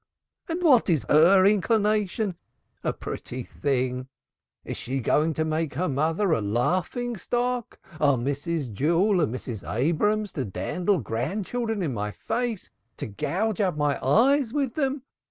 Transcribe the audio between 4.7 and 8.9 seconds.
Is she going to make her mother a laughing stock! Are Mrs.